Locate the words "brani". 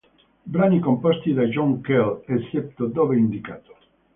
0.53-0.79